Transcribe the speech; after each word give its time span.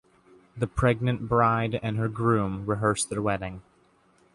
The 0.57 0.65
pregnant 0.65 1.29
Bride 1.29 1.79
and 1.83 1.95
her 1.97 2.07
groom 2.09 2.65
rehearse 2.65 3.05
their 3.05 3.21
wedding. 3.21 3.61